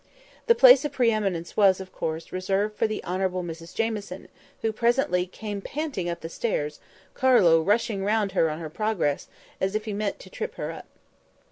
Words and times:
The 0.47 0.55
place 0.55 0.83
of 0.83 0.91
pre 0.93 1.11
eminence 1.11 1.55
was, 1.55 1.79
of 1.79 1.91
course, 1.93 2.31
reserved 2.31 2.75
for 2.75 2.87
the 2.87 3.03
Honourable 3.03 3.43
Mrs 3.43 3.75
Jamieson, 3.75 4.29
who 4.63 4.71
presently 4.73 5.27
came 5.27 5.61
panting 5.61 6.09
up 6.09 6.21
the 6.21 6.27
stairs—Carlo 6.27 7.61
rushing 7.61 8.03
round 8.03 8.31
her 8.31 8.49
on 8.49 8.57
her 8.57 8.69
progress, 8.71 9.27
as 9.59 9.75
if 9.75 9.85
he 9.85 9.93
meant 9.93 10.17
to 10.21 10.29
trip 10.31 10.55
her 10.55 10.71
up. 10.71 10.87